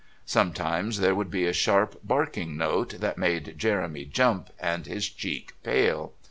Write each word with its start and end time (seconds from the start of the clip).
Sometimes 0.25 0.99
there 0.99 1.13
would 1.13 1.29
be 1.29 1.45
a 1.45 1.53
sharp, 1.53 1.99
barking 2.03 2.57
note 2.57 2.95
that 3.01 3.19
made 3.19 3.53
Jeremy 3.55 4.03
jump 4.05 4.49
and 4.59 4.87
his 4.87 5.07
cheek 5.07 5.51
pale. 5.61 6.13